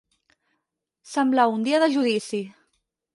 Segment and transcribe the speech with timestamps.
[1.11, 2.41] Semblar un dia de judici.